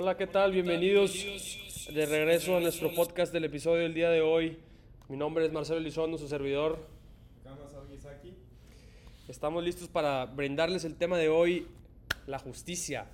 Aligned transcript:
Hola, 0.00 0.16
¿qué 0.16 0.28
tal? 0.28 0.52
Bienvenidos 0.52 1.12
de 1.92 2.06
regreso 2.06 2.56
a 2.56 2.60
nuestro 2.60 2.94
podcast 2.94 3.32
del 3.32 3.46
episodio 3.46 3.82
del 3.82 3.94
día 3.94 4.10
de 4.10 4.20
hoy. 4.22 4.56
Mi 5.08 5.16
nombre 5.16 5.44
es 5.44 5.52
Marcelo 5.52 5.80
Elizondo, 5.80 6.16
su 6.16 6.28
servidor. 6.28 6.78
Estamos 9.26 9.64
listos 9.64 9.88
para 9.88 10.26
brindarles 10.26 10.84
el 10.84 10.94
tema 10.94 11.18
de 11.18 11.28
hoy, 11.28 11.66
la 12.28 12.38
justicia. 12.38 13.08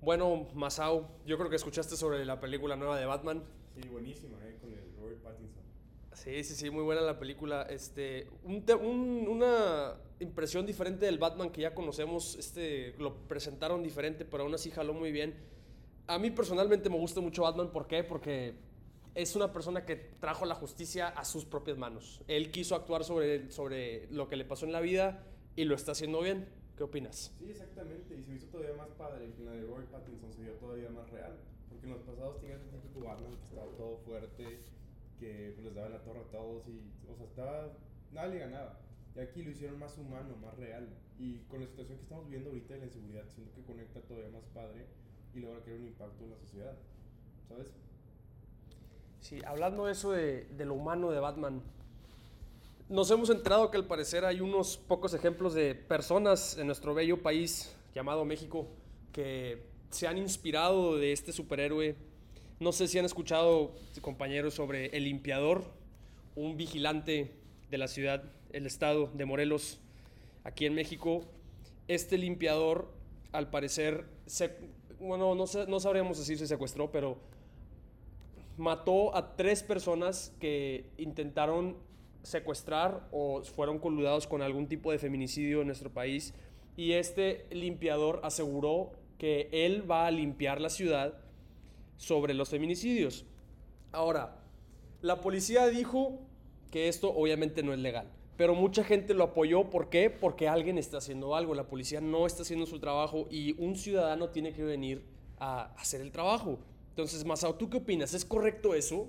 Bueno, 0.00 0.46
Masao, 0.54 1.10
yo 1.26 1.36
creo 1.38 1.50
que 1.50 1.56
escuchaste 1.56 1.96
sobre 1.96 2.24
la 2.24 2.38
película 2.38 2.76
nueva 2.76 2.96
de 2.96 3.06
Batman. 3.06 3.42
Sí, 3.74 3.88
buenísima, 3.88 4.38
¿eh? 4.44 4.56
con 4.60 4.72
el 4.72 4.78
Robert 4.96 5.22
Pattinson. 5.24 5.64
Sí, 6.12 6.44
sí, 6.44 6.54
sí, 6.54 6.70
muy 6.70 6.84
buena 6.84 7.00
la 7.00 7.18
película. 7.18 7.62
Este, 7.62 8.28
una 8.44 9.96
impresión 10.20 10.66
diferente 10.66 11.06
del 11.06 11.18
Batman 11.18 11.50
que 11.50 11.62
ya 11.62 11.74
conocemos, 11.74 12.36
este, 12.36 12.94
lo 12.98 13.16
presentaron 13.26 13.82
diferente, 13.82 14.24
pero 14.24 14.44
aún 14.44 14.54
así 14.54 14.70
jaló 14.70 14.94
muy 14.94 15.10
bien. 15.10 15.52
A 16.06 16.18
mí 16.18 16.30
personalmente 16.30 16.90
me 16.90 16.98
gusta 16.98 17.20
mucho 17.22 17.42
Batman, 17.42 17.72
¿por 17.72 17.86
qué? 17.86 18.04
Porque 18.04 18.54
es 19.14 19.36
una 19.36 19.52
persona 19.52 19.86
que 19.86 19.96
trajo 19.96 20.44
la 20.44 20.54
justicia 20.54 21.08
a 21.08 21.24
sus 21.24 21.46
propias 21.46 21.78
manos. 21.78 22.20
Él 22.28 22.50
quiso 22.50 22.74
actuar 22.74 23.04
sobre, 23.04 23.50
sobre 23.50 24.06
lo 24.10 24.28
que 24.28 24.36
le 24.36 24.44
pasó 24.44 24.66
en 24.66 24.72
la 24.72 24.80
vida 24.80 25.24
y 25.56 25.64
lo 25.64 25.74
está 25.74 25.92
haciendo 25.92 26.20
bien. 26.20 26.46
¿Qué 26.76 26.82
opinas? 26.82 27.32
Sí, 27.38 27.50
exactamente. 27.50 28.18
Y 28.18 28.22
se 28.22 28.34
hizo 28.34 28.48
todavía 28.48 28.74
más 28.76 28.90
padre. 28.90 29.32
que 29.32 29.44
la 29.44 29.52
de 29.52 29.62
Robert 29.62 29.88
Pattinson 29.88 30.30
se 30.32 30.42
vio 30.42 30.52
todavía 30.54 30.90
más 30.90 31.08
real. 31.10 31.38
Porque 31.70 31.86
en 31.86 31.92
los 31.92 32.02
pasados 32.02 32.38
tenías 32.40 32.60
el 32.60 32.70
típico 32.70 33.00
Batman 33.00 33.36
que 33.36 33.44
estaba 33.44 33.66
todo 33.76 33.96
fuerte, 34.04 34.60
que 35.18 35.52
pues, 35.54 35.64
les 35.64 35.74
daba 35.74 35.88
la 35.88 36.02
torre 36.02 36.20
a 36.20 36.30
todos 36.30 36.68
y, 36.68 36.82
o 37.10 37.16
sea, 37.16 37.24
estaba. 37.24 37.72
Nada 38.12 38.26
le 38.26 38.40
ganaba. 38.40 38.80
Y 39.16 39.20
aquí 39.20 39.42
lo 39.42 39.50
hicieron 39.52 39.78
más 39.78 39.96
humano, 39.96 40.36
más 40.36 40.54
real. 40.58 40.88
Y 41.18 41.38
con 41.48 41.60
la 41.60 41.66
situación 41.66 41.96
que 41.96 42.02
estamos 42.02 42.28
viendo 42.28 42.50
ahorita 42.50 42.74
de 42.74 42.80
la 42.80 42.86
inseguridad, 42.86 43.24
siento 43.28 43.54
que 43.54 43.62
conecta 43.62 44.00
todavía 44.02 44.30
más 44.30 44.44
padre 44.52 44.86
y 45.34 45.40
logra 45.40 45.60
crear 45.60 45.80
un 45.80 45.86
impacto 45.86 46.24
en 46.24 46.30
la 46.30 46.38
sociedad. 46.38 46.76
¿Sabes? 47.48 47.66
Sí, 49.20 49.40
hablando 49.46 49.88
eso 49.88 50.12
de, 50.12 50.44
de 50.44 50.64
lo 50.64 50.74
humano 50.74 51.10
de 51.10 51.20
Batman, 51.20 51.62
nos 52.88 53.10
hemos 53.10 53.30
enterado 53.30 53.70
que 53.70 53.78
al 53.78 53.86
parecer 53.86 54.24
hay 54.24 54.40
unos 54.40 54.76
pocos 54.76 55.14
ejemplos 55.14 55.54
de 55.54 55.74
personas 55.74 56.58
en 56.58 56.66
nuestro 56.66 56.94
bello 56.94 57.22
país 57.22 57.74
llamado 57.94 58.24
México 58.24 58.68
que 59.12 59.62
se 59.90 60.06
han 60.06 60.18
inspirado 60.18 60.96
de 60.96 61.12
este 61.12 61.32
superhéroe. 61.32 61.96
No 62.60 62.72
sé 62.72 62.88
si 62.88 62.98
han 62.98 63.04
escuchado, 63.04 63.72
compañeros, 64.02 64.54
sobre 64.54 64.86
El 64.96 65.04
Limpiador, 65.04 65.64
un 66.34 66.56
vigilante 66.56 67.32
de 67.70 67.78
la 67.78 67.88
ciudad, 67.88 68.22
el 68.52 68.66
estado 68.66 69.10
de 69.14 69.24
Morelos, 69.24 69.78
aquí 70.42 70.66
en 70.66 70.74
México. 70.74 71.22
Este 71.86 72.18
limpiador, 72.18 72.92
al 73.32 73.50
parecer, 73.50 74.06
se, 74.26 74.56
bueno, 75.00 75.34
no, 75.34 75.46
sabríamos 75.46 76.18
decir 76.18 76.38
si 76.38 76.46
secuestró, 76.46 76.90
pero 76.90 77.18
mató 78.56 79.14
a 79.16 79.36
tres 79.36 79.62
personas 79.62 80.32
que 80.40 80.90
intentaron 80.96 81.76
secuestrar 82.22 83.06
o 83.12 83.42
fueron 83.42 83.78
coludados 83.78 84.26
con 84.26 84.42
algún 84.42 84.66
tipo 84.66 84.90
de 84.92 84.98
feminicidio 84.98 85.60
en 85.60 85.66
nuestro 85.66 85.90
país. 85.90 86.34
Y 86.76 86.92
este 86.92 87.46
limpiador 87.50 88.20
aseguró 88.24 88.92
que 89.18 89.48
él 89.52 89.88
va 89.88 90.06
a 90.06 90.10
limpiar 90.10 90.60
la 90.60 90.70
ciudad 90.70 91.14
sobre 91.96 92.34
los 92.34 92.48
feminicidios. 92.48 93.24
Ahora, 93.92 94.40
la 95.02 95.20
policía 95.20 95.68
dijo 95.68 96.18
que 96.70 96.88
esto 96.88 97.14
obviamente 97.14 97.62
no 97.62 97.72
es 97.72 97.78
legal, 97.78 98.08
pero 98.36 98.54
mucha 98.54 98.84
gente 98.84 99.14
lo 99.14 99.24
apoyó. 99.24 99.70
¿Por 99.70 99.88
qué? 99.88 100.10
Porque 100.10 100.48
alguien 100.48 100.78
está 100.78 100.98
haciendo 100.98 101.36
algo. 101.36 101.54
La 101.54 101.68
policía 101.68 102.00
no 102.00 102.26
está 102.26 102.42
haciendo 102.42 102.66
su 102.66 102.78
trabajo 102.78 103.26
y 103.30 103.52
un 103.62 103.76
ciudadano 103.76 104.30
tiene 104.30 104.52
que 104.52 104.64
venir 104.64 105.04
a 105.38 105.72
hacer 105.74 106.00
el 106.00 106.10
trabajo. 106.10 106.58
Entonces, 106.90 107.24
Masao, 107.24 107.54
¿tú 107.56 107.68
qué 107.70 107.78
opinas? 107.78 108.14
¿Es 108.14 108.24
correcto 108.24 108.74
eso? 108.74 109.08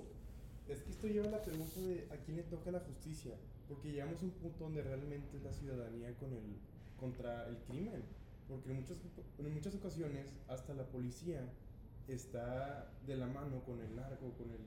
Es 0.68 0.82
que 0.82 0.90
esto 0.90 1.06
lleva 1.06 1.28
a 1.28 1.30
la 1.30 1.42
pregunta 1.42 1.80
de 1.80 2.08
a 2.10 2.16
quién 2.16 2.36
le 2.36 2.42
toca 2.42 2.72
la 2.72 2.80
justicia, 2.80 3.32
porque 3.68 3.92
llegamos 3.92 4.20
a 4.20 4.24
un 4.24 4.32
punto 4.32 4.64
donde 4.64 4.82
realmente 4.82 5.36
es 5.36 5.42
la 5.44 5.52
ciudadanía 5.52 6.12
con 6.14 6.32
el, 6.32 6.58
contra 6.98 7.48
el 7.48 7.56
crimen, 7.58 8.02
porque 8.48 8.70
en 8.70 8.76
muchas, 8.80 8.96
en 9.38 9.54
muchas 9.54 9.74
ocasiones 9.76 10.34
hasta 10.48 10.74
la 10.74 10.84
policía 10.84 11.48
está 12.08 12.90
de 13.06 13.16
la 13.16 13.26
mano 13.26 13.62
con 13.64 13.80
el 13.80 13.94
narco, 13.94 14.32
con, 14.36 14.50
el, 14.50 14.58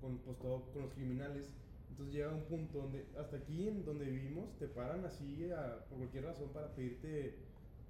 con, 0.00 0.18
pues, 0.18 0.36
con 0.36 0.82
los 0.82 0.92
criminales, 0.92 1.54
entonces 1.90 2.14
llega 2.14 2.30
un 2.30 2.44
punto 2.44 2.78
donde 2.78 3.04
hasta 3.18 3.36
aquí 3.36 3.68
en 3.68 3.84
donde 3.84 4.06
vivimos 4.06 4.56
te 4.58 4.66
paran 4.68 5.04
así 5.04 5.48
por 5.88 5.98
cualquier 5.98 6.24
razón 6.24 6.48
para 6.50 6.68
pedirte 6.74 7.34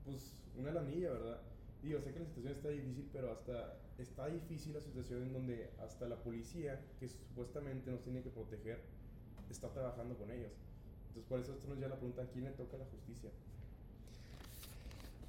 pues 0.04 0.32
una 0.56 0.72
lanilla, 0.72 1.10
¿verdad? 1.10 1.40
Digo, 1.82 2.00
sé 2.00 2.12
que 2.12 2.20
la 2.20 2.26
situación 2.26 2.52
está 2.54 2.68
difícil, 2.68 3.08
pero 3.12 3.32
hasta 3.32 3.78
está 3.98 4.26
difícil 4.26 4.74
la 4.74 4.80
situación 4.80 5.22
en 5.22 5.32
donde 5.32 5.70
hasta 5.82 6.08
la 6.08 6.16
policía, 6.16 6.80
que 6.98 7.08
supuestamente 7.08 7.90
nos 7.90 8.02
tiene 8.02 8.22
que 8.22 8.30
proteger, 8.30 8.80
está 9.50 9.68
trabajando 9.68 10.16
con 10.16 10.30
ellos. 10.30 10.52
Entonces, 11.08 11.28
por 11.28 11.40
eso 11.40 11.52
esto 11.52 11.68
nos 11.68 11.78
lleva 11.78 11.90
la 11.90 11.96
pregunta, 11.96 12.22
¿a 12.22 12.26
quién 12.26 12.44
le 12.44 12.50
toca 12.52 12.76
la 12.76 12.84
justicia? 12.86 13.30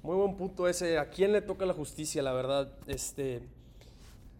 Muy 0.02 0.16
buen 0.16 0.36
punto 0.36 0.68
ese, 0.68 0.98
¿a 0.98 1.08
quién 1.10 1.32
le 1.32 1.42
toca 1.42 1.64
la 1.64 1.74
justicia? 1.74 2.22
La 2.22 2.32
verdad, 2.32 2.72
este, 2.86 3.42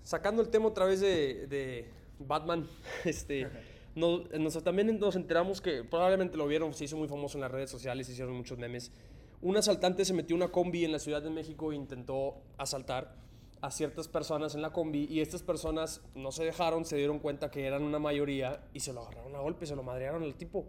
sacando 0.03 0.43
el 0.43 0.49
tema 0.49 0.67
otra 0.67 0.87
vez 0.87 1.01
de, 1.01 1.47
de 1.47 1.87
Batman, 2.19 2.67
este, 3.05 3.49
no, 3.95 4.23
también 4.65 4.99
nos 4.99 5.17
enteramos 5.17 5.61
que 5.61 5.85
probablemente 5.85 6.37
lo 6.37 6.47
vieron, 6.47 6.73
se 6.75 6.85
hizo 6.85 6.97
muy 6.97 7.09
famoso 7.09 7.37
en 7.37 7.43
las 7.43 7.51
redes 7.51 7.71
sociales, 7.71 8.07
se 8.07 8.13
hicieron 8.13 8.35
muchos 8.35 8.59
memes, 8.59 8.93
un 9.41 9.57
asaltante 9.57 10.05
se 10.05 10.15
metió 10.15 10.37
una 10.37 10.49
combi 10.49 10.85
en 10.85 10.93
la 10.93 10.99
Ciudad 10.99 11.21
de 11.21 11.31
México 11.31 11.73
e 11.73 11.77
intentó 11.77 12.37
asaltar 12.59 13.17
a 13.61 13.71
ciertas 13.71 14.09
personas 14.09 14.55
en 14.55 14.63
la 14.63 14.73
combi 14.73 15.07
y 15.11 15.21
estas 15.21 15.43
personas 15.43 16.03
no 16.15 16.33
se 16.33 16.45
dejaron, 16.45 16.85
se 16.85 16.97
dieron 16.97 17.19
cuenta 17.19 17.51
que 17.51 17.67
eran 17.67 17.83
una 17.83 17.99
mayoría 17.99 18.65
y 18.73 18.81
se 18.81 18.93
lo 18.93 19.03
agarraron 19.03 19.35
a 19.37 19.41
golpe, 19.41 19.67
se 19.67 19.77
lo 19.77 19.83
madrearon 19.83 20.23
al 20.23 20.35
tipo. 20.35 20.67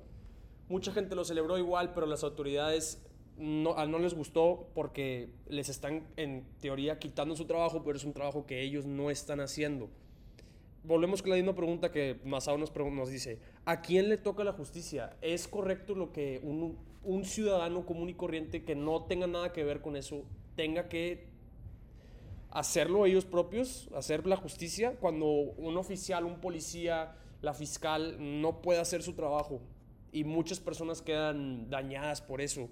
Mucha 0.69 0.91
gente 0.91 1.15
lo 1.15 1.25
celebró 1.25 1.57
igual, 1.57 1.93
pero 1.93 2.05
las 2.05 2.23
autoridades 2.23 3.03
no, 3.37 3.75
no 3.87 3.99
les 3.99 4.13
gustó 4.13 4.69
porque 4.75 5.29
les 5.47 5.69
están 5.69 6.07
en 6.17 6.45
teoría 6.59 6.99
quitando 6.99 7.35
su 7.35 7.45
trabajo, 7.45 7.83
pero 7.83 7.97
es 7.97 8.03
un 8.03 8.13
trabajo 8.13 8.45
que 8.45 8.61
ellos 8.61 8.85
no 8.85 9.09
están 9.09 9.39
haciendo. 9.39 9.89
Volvemos 10.83 11.21
con 11.21 11.29
la 11.29 11.37
misma 11.37 11.55
pregunta 11.55 11.91
que 11.91 12.19
Masao 12.25 12.57
nos, 12.57 12.75
nos 12.75 13.09
dice, 13.09 13.39
¿a 13.65 13.81
quién 13.81 14.09
le 14.09 14.17
toca 14.17 14.43
la 14.43 14.51
justicia? 14.51 15.15
¿Es 15.21 15.47
correcto 15.47 15.95
lo 15.95 16.11
que 16.11 16.41
un, 16.43 16.77
un 17.03 17.23
ciudadano 17.23 17.85
común 17.85 18.09
y 18.09 18.13
corriente 18.13 18.63
que 18.63 18.75
no 18.75 19.03
tenga 19.03 19.27
nada 19.27 19.53
que 19.53 19.63
ver 19.63 19.81
con 19.81 19.95
eso 19.95 20.25
tenga 20.55 20.89
que 20.89 21.27
hacerlo 22.51 23.05
ellos 23.05 23.25
propios, 23.25 23.89
hacer 23.95 24.27
la 24.27 24.35
justicia, 24.35 24.95
cuando 24.99 25.25
un 25.25 25.77
oficial, 25.77 26.25
un 26.25 26.39
policía, 26.39 27.15
la 27.41 27.53
fiscal 27.53 28.17
no 28.19 28.61
puede 28.61 28.79
hacer 28.79 29.01
su 29.01 29.13
trabajo 29.13 29.59
y 30.11 30.23
muchas 30.23 30.59
personas 30.59 31.01
quedan 31.01 31.69
dañadas 31.69 32.21
por 32.21 32.41
eso. 32.41 32.69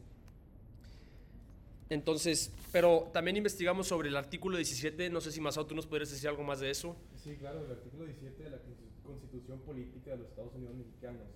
Entonces, 1.91 2.53
pero 2.71 3.09
también 3.11 3.35
investigamos 3.35 3.85
sobre 3.85 4.07
el 4.07 4.15
artículo 4.15 4.55
17, 4.55 5.09
no 5.09 5.19
sé 5.19 5.29
si 5.29 5.41
Masao 5.41 5.65
tú 5.65 5.75
nos 5.75 5.85
podrías 5.85 6.09
decir 6.09 6.29
algo 6.29 6.41
más 6.41 6.61
de 6.61 6.71
eso. 6.71 6.95
Sí, 7.21 7.35
claro, 7.35 7.65
el 7.65 7.69
artículo 7.69 8.05
17 8.05 8.43
de 8.43 8.49
la 8.49 8.59
Constitución 9.03 9.59
Política 9.59 10.11
de 10.11 10.19
los 10.19 10.29
Estados 10.29 10.55
Unidos 10.55 10.73
Mexicanos 10.75 11.27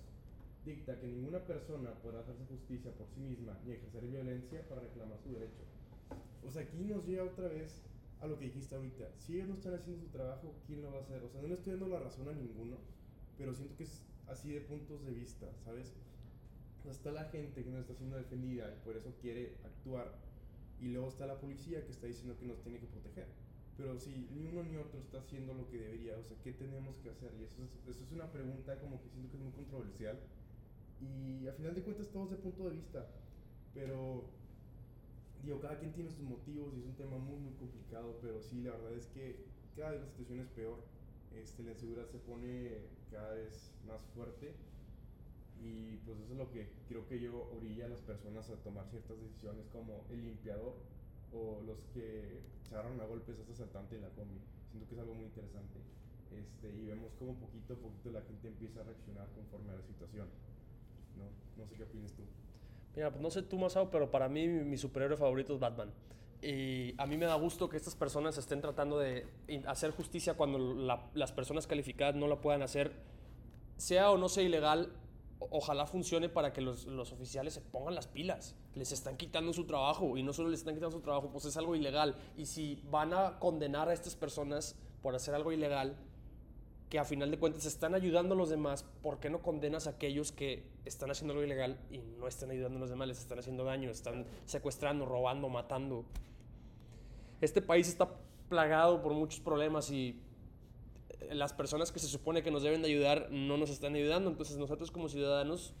dicta 0.64 0.98
que 0.98 1.08
ninguna 1.08 1.40
persona 1.40 1.92
podrá 2.02 2.20
hacerse 2.20 2.46
justicia 2.46 2.90
por 2.92 3.06
sí 3.14 3.20
misma 3.20 3.58
ni 3.66 3.72
ejercer 3.72 4.06
violencia 4.06 4.66
para 4.66 4.80
reclamar 4.80 5.18
su 5.22 5.34
derecho. 5.34 5.60
O 6.42 6.50
sea, 6.50 6.62
aquí 6.62 6.78
nos 6.84 7.06
lleva 7.06 7.24
otra 7.24 7.48
vez 7.48 7.82
a 8.22 8.26
lo 8.26 8.38
que 8.38 8.46
dijiste 8.46 8.76
ahorita. 8.76 9.10
Si 9.18 9.34
ellos 9.34 9.48
no 9.48 9.54
están 9.56 9.74
haciendo 9.74 10.00
su 10.00 10.08
trabajo, 10.08 10.54
¿quién 10.66 10.80
lo 10.80 10.90
va 10.90 11.00
a 11.00 11.02
hacer? 11.02 11.22
O 11.22 11.28
sea, 11.28 11.42
no 11.42 11.48
le 11.48 11.54
estoy 11.54 11.72
dando 11.74 11.88
la 11.88 12.00
razón 12.00 12.30
a 12.30 12.32
ninguno, 12.32 12.78
pero 13.36 13.52
siento 13.52 13.76
que 13.76 13.84
es 13.84 14.06
así 14.26 14.52
de 14.52 14.62
puntos 14.62 15.04
de 15.04 15.12
vista, 15.12 15.52
¿sabes? 15.66 15.92
Está 16.88 17.12
la 17.12 17.24
gente 17.24 17.62
que 17.62 17.68
no 17.68 17.78
está 17.78 17.94
siendo 17.94 18.16
defendida 18.16 18.72
y 18.74 18.82
por 18.82 18.96
eso 18.96 19.12
quiere 19.20 19.52
actuar. 19.62 20.24
Y 20.80 20.88
luego 20.88 21.08
está 21.08 21.26
la 21.26 21.40
policía 21.40 21.84
que 21.84 21.92
está 21.92 22.06
diciendo 22.06 22.36
que 22.38 22.46
nos 22.46 22.60
tiene 22.62 22.78
que 22.78 22.86
proteger. 22.86 23.26
Pero 23.76 23.98
si 23.98 24.28
ni 24.34 24.46
uno 24.46 24.62
ni 24.62 24.76
otro 24.76 24.98
está 25.00 25.18
haciendo 25.18 25.52
lo 25.54 25.68
que 25.68 25.78
debería, 25.78 26.16
o 26.16 26.22
sea, 26.22 26.36
¿qué 26.42 26.52
tenemos 26.52 26.96
que 26.98 27.10
hacer? 27.10 27.32
Y 27.38 27.44
eso 27.44 27.62
es, 27.62 27.70
eso 27.88 28.04
es 28.04 28.12
una 28.12 28.30
pregunta 28.32 28.78
como 28.80 29.02
que 29.02 29.08
siento 29.08 29.30
que 29.30 29.36
es 29.36 29.42
muy 29.42 29.52
controversial 29.52 30.18
y 31.00 31.46
a 31.46 31.52
final 31.52 31.74
de 31.74 31.82
cuentas 31.82 32.08
todo 32.08 32.24
es 32.24 32.30
de 32.30 32.36
punto 32.36 32.64
de 32.64 32.70
vista. 32.70 33.06
Pero, 33.74 34.24
digo, 35.44 35.60
cada 35.60 35.78
quien 35.78 35.92
tiene 35.92 36.10
sus 36.10 36.22
motivos 36.22 36.72
y 36.74 36.80
es 36.80 36.86
un 36.86 36.94
tema 36.94 37.18
muy, 37.18 37.38
muy 37.38 37.52
complicado. 37.54 38.18
Pero 38.22 38.40
sí, 38.40 38.62
la 38.62 38.72
verdad 38.72 38.94
es 38.94 39.06
que 39.06 39.44
cada 39.76 39.90
vez 39.90 40.00
la 40.00 40.06
situación 40.06 40.40
es 40.40 40.48
peor. 40.48 40.78
Este, 41.34 41.62
la 41.62 41.72
inseguridad 41.72 42.06
se 42.06 42.18
pone 42.18 42.78
cada 43.10 43.34
vez 43.34 43.72
más 43.86 44.00
fuerte. 44.14 44.54
Y 45.62 45.96
pues 46.04 46.18
eso 46.20 46.32
es 46.32 46.38
lo 46.38 46.50
que 46.50 46.68
creo 46.88 47.06
que 47.08 47.18
yo 47.20 47.48
orilla 47.56 47.86
a 47.86 47.88
las 47.88 48.00
personas 48.00 48.48
a 48.50 48.56
tomar 48.56 48.86
ciertas 48.90 49.16
decisiones 49.20 49.66
como 49.72 50.04
el 50.10 50.22
limpiador 50.22 50.74
o 51.32 51.60
los 51.66 51.78
que 51.94 52.40
se 52.68 52.74
agarran 52.74 53.00
a 53.00 53.04
golpes 53.04 53.36
a 53.38 53.40
este 53.40 53.52
asaltante 53.52 53.96
en 53.96 54.02
la 54.02 54.08
combi. 54.10 54.38
Siento 54.70 54.88
que 54.88 54.94
es 54.94 55.00
algo 55.00 55.14
muy 55.14 55.24
interesante. 55.24 55.80
Este, 56.30 56.68
y 56.76 56.84
vemos 56.86 57.10
como 57.18 57.34
poquito 57.34 57.74
a 57.74 57.76
poquito 57.76 58.10
la 58.12 58.20
gente 58.22 58.48
empieza 58.48 58.80
a 58.80 58.84
reaccionar 58.84 59.26
conforme 59.34 59.70
a 59.72 59.76
la 59.76 59.82
situación. 59.82 60.28
No, 61.16 61.24
no 61.62 61.66
sé 61.68 61.76
qué 61.76 61.84
opinas 61.84 62.12
tú. 62.12 62.22
Mira, 62.94 63.10
pues 63.10 63.22
no 63.22 63.30
sé 63.30 63.42
tú, 63.42 63.58
Masao, 63.58 63.90
pero 63.90 64.10
para 64.10 64.28
mí 64.28 64.46
mi 64.48 64.76
superhéroe 64.76 65.16
favorito 65.16 65.54
es 65.54 65.60
Batman. 65.60 65.90
Y 66.42 66.94
a 67.00 67.06
mí 67.06 67.16
me 67.16 67.26
da 67.26 67.34
gusto 67.34 67.68
que 67.68 67.76
estas 67.76 67.96
personas 67.96 68.36
estén 68.38 68.60
tratando 68.60 68.98
de 68.98 69.26
hacer 69.66 69.90
justicia 69.92 70.34
cuando 70.34 70.58
la- 70.58 71.08
las 71.14 71.32
personas 71.32 71.66
calificadas 71.66 72.14
no 72.14 72.26
la 72.28 72.40
puedan 72.40 72.62
hacer, 72.62 72.92
sea 73.76 74.10
o 74.10 74.18
no 74.18 74.28
sea 74.28 74.42
ilegal, 74.44 74.92
ojalá 75.38 75.86
funcione 75.86 76.28
para 76.28 76.52
que 76.52 76.60
los, 76.60 76.86
los 76.86 77.12
oficiales 77.12 77.54
se 77.54 77.60
pongan 77.60 77.94
las 77.94 78.06
pilas. 78.06 78.56
Les 78.74 78.92
están 78.92 79.16
quitando 79.16 79.52
su 79.52 79.64
trabajo 79.64 80.16
y 80.16 80.22
no 80.22 80.32
solo 80.32 80.48
les 80.48 80.60
están 80.60 80.74
quitando 80.74 80.96
su 80.96 81.02
trabajo, 81.02 81.30
pues 81.30 81.44
es 81.44 81.56
algo 81.56 81.74
ilegal. 81.76 82.16
Y 82.36 82.46
si 82.46 82.82
van 82.90 83.12
a 83.12 83.38
condenar 83.38 83.88
a 83.88 83.92
estas 83.92 84.16
personas 84.16 84.76
por 85.02 85.14
hacer 85.14 85.34
algo 85.34 85.52
ilegal, 85.52 85.96
que 86.88 86.98
a 86.98 87.04
final 87.04 87.30
de 87.30 87.38
cuentas 87.38 87.66
están 87.66 87.94
ayudando 87.94 88.34
a 88.34 88.38
los 88.38 88.48
demás, 88.48 88.84
¿por 89.02 89.18
qué 89.18 89.28
no 89.28 89.42
condenas 89.42 89.86
a 89.86 89.90
aquellos 89.90 90.30
que 90.30 90.64
están 90.84 91.10
haciendo 91.10 91.32
algo 91.32 91.44
ilegal 91.44 91.78
y 91.90 91.98
no 91.98 92.28
están 92.28 92.50
ayudando 92.50 92.78
a 92.78 92.80
los 92.80 92.90
demás, 92.90 93.08
les 93.08 93.18
están 93.18 93.38
haciendo 93.38 93.64
daño, 93.64 93.90
están 93.90 94.24
secuestrando, 94.44 95.04
robando, 95.04 95.48
matando? 95.48 96.04
Este 97.40 97.60
país 97.60 97.88
está 97.88 98.08
plagado 98.48 99.02
por 99.02 99.12
muchos 99.14 99.40
problemas 99.40 99.90
y 99.90 100.20
las 101.30 101.52
personas 101.52 101.92
que 101.92 101.98
se 101.98 102.06
supone 102.06 102.42
que 102.42 102.50
nos 102.50 102.62
deben 102.62 102.82
de 102.82 102.88
ayudar 102.88 103.28
no 103.30 103.56
nos 103.56 103.70
están 103.70 103.94
ayudando, 103.94 104.30
entonces 104.30 104.56
nosotros 104.56 104.90
como 104.90 105.08
ciudadanos, 105.08 105.72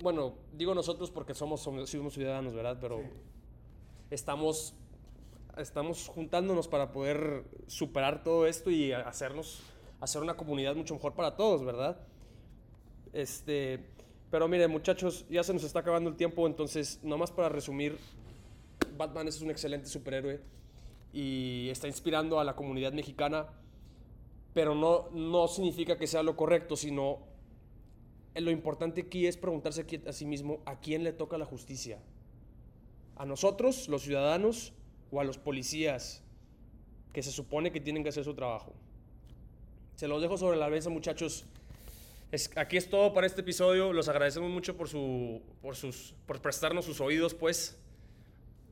bueno, 0.00 0.34
digo 0.52 0.74
nosotros 0.74 1.10
porque 1.10 1.34
somos, 1.34 1.60
somos, 1.60 1.90
ciudadanos, 1.90 2.54
¿verdad? 2.54 2.78
Pero 2.80 2.98
Sí. 2.98 3.08
estamos, 4.10 4.74
estamos 5.56 6.08
juntándonos 6.08 6.68
para 6.68 6.92
poder 6.92 7.44
superar 7.66 8.22
todo 8.22 8.46
esto 8.46 8.70
y 8.70 8.92
hacernos, 8.92 9.60
hacer 10.00 10.22
una 10.22 10.36
comunidad 10.36 10.76
mucho 10.76 10.94
mejor 10.94 11.14
para 11.14 11.36
todos, 11.36 11.64
¿verdad? 11.64 11.98
Este, 13.12 13.90
pero 14.30 14.46
miren, 14.46 14.70
muchachos, 14.70 15.26
ya 15.28 15.42
se 15.42 15.52
nos 15.52 15.64
está 15.64 15.80
acabando 15.80 16.10
el 16.10 16.16
tiempo, 16.16 16.46
entonces, 16.46 17.00
nomás 17.02 17.30
para 17.30 17.48
resumir, 17.48 17.98
Batman 18.96 19.28
es 19.28 19.40
un 19.40 19.50
excelente 19.50 19.88
superhéroe 19.88 20.40
y 21.12 21.68
está 21.70 21.86
inspirando 21.88 22.38
a 22.38 22.44
la 22.44 22.54
comunidad 22.54 22.92
mexicana, 22.92 23.46
pero 24.58 24.74
no, 24.74 25.08
no 25.12 25.46
significa 25.46 25.96
que 25.96 26.08
sea 26.08 26.24
lo 26.24 26.34
correcto, 26.34 26.74
sino 26.74 27.20
eh, 28.34 28.40
lo 28.40 28.50
importante 28.50 29.02
aquí 29.02 29.24
es 29.28 29.36
preguntarse 29.36 29.86
a 30.04 30.12
sí 30.12 30.26
mismo 30.26 30.58
a 30.66 30.80
quién 30.80 31.04
le 31.04 31.12
toca 31.12 31.38
la 31.38 31.44
justicia. 31.44 32.00
¿A 33.14 33.24
nosotros, 33.24 33.86
los 33.88 34.02
ciudadanos, 34.02 34.72
o 35.12 35.20
a 35.20 35.24
los 35.24 35.38
policías 35.38 36.24
que 37.12 37.22
se 37.22 37.30
supone 37.30 37.70
que 37.70 37.78
tienen 37.80 38.02
que 38.02 38.08
hacer 38.08 38.24
su 38.24 38.34
trabajo? 38.34 38.72
Se 39.94 40.08
los 40.08 40.20
dejo 40.20 40.36
sobre 40.36 40.56
la 40.58 40.68
mesa, 40.68 40.90
muchachos. 40.90 41.46
Es- 42.32 42.50
aquí 42.56 42.78
es 42.78 42.90
todo 42.90 43.14
para 43.14 43.28
este 43.28 43.42
episodio. 43.42 43.92
Los 43.92 44.08
agradecemos 44.08 44.50
mucho 44.50 44.76
por, 44.76 44.88
su, 44.88 45.40
por, 45.62 45.76
sus, 45.76 46.16
por 46.26 46.42
prestarnos 46.42 46.84
sus 46.84 47.00
oídos, 47.00 47.32
pues. 47.32 47.78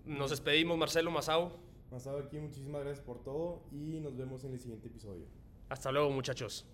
Nos 0.04 0.30
despedimos, 0.30 0.76
Marcelo 0.76 1.12
Masao. 1.12 1.52
Masado 1.92 2.18
aquí, 2.18 2.38
muchísimas 2.40 2.82
gracias 2.82 3.06
por 3.06 3.22
todo 3.22 3.62
y 3.70 4.00
nos 4.00 4.16
vemos 4.16 4.42
en 4.42 4.52
el 4.52 4.58
siguiente 4.58 4.88
episodio. 4.88 5.26
Hasta 5.68 5.90
luego, 5.90 6.10
muchachos. 6.10 6.64